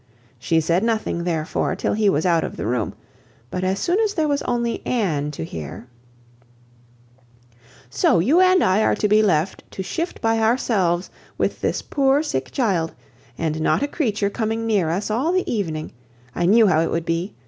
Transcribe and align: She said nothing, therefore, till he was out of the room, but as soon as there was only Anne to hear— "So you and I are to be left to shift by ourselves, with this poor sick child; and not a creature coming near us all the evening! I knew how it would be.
She 0.39 0.59
said 0.59 0.83
nothing, 0.83 1.25
therefore, 1.25 1.75
till 1.75 1.93
he 1.93 2.09
was 2.09 2.25
out 2.25 2.43
of 2.43 2.57
the 2.57 2.65
room, 2.65 2.95
but 3.51 3.63
as 3.63 3.77
soon 3.77 3.99
as 3.99 4.15
there 4.15 4.27
was 4.27 4.41
only 4.41 4.83
Anne 4.83 5.29
to 5.29 5.45
hear— 5.45 5.85
"So 7.91 8.17
you 8.17 8.41
and 8.41 8.63
I 8.63 8.81
are 8.81 8.95
to 8.95 9.07
be 9.07 9.21
left 9.21 9.63
to 9.69 9.83
shift 9.83 10.19
by 10.19 10.39
ourselves, 10.39 11.11
with 11.37 11.61
this 11.61 11.83
poor 11.83 12.23
sick 12.23 12.49
child; 12.49 12.95
and 13.37 13.61
not 13.61 13.83
a 13.83 13.87
creature 13.87 14.31
coming 14.31 14.65
near 14.65 14.89
us 14.89 15.11
all 15.11 15.31
the 15.31 15.47
evening! 15.47 15.91
I 16.33 16.47
knew 16.47 16.65
how 16.65 16.81
it 16.81 16.89
would 16.89 17.05
be. 17.05 17.35